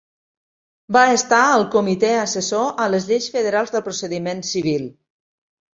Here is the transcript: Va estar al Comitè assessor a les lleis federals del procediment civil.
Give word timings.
Va 0.97 1.03
estar 1.17 1.41
al 1.49 1.67
Comitè 1.77 2.11
assessor 2.23 2.73
a 2.87 2.91
les 2.95 3.09
lleis 3.13 3.31
federals 3.37 3.77
del 3.79 3.89
procediment 3.91 4.47
civil. 4.55 4.93